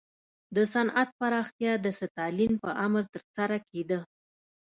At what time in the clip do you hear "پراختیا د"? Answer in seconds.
1.19-1.87